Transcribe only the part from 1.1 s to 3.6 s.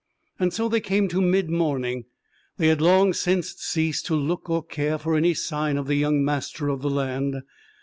mid morning. They had long since